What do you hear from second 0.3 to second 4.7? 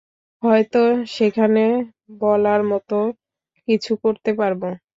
হয়তো সেখানে বলার মতো কিছু করতে পারব।